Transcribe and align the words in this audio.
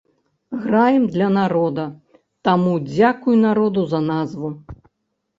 Граем 0.61 1.03
для 1.15 1.25
народа, 1.33 1.83
таму 2.49 2.73
дзякуй 2.93 3.35
народу 3.45 3.83
за 3.93 3.99
назву. 4.09 4.49